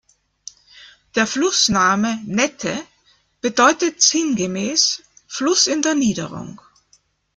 [1.13, 2.75] Der Flussname Nette
[3.39, 6.59] bedeutet sinngemäß „Fluss in der Niederung“.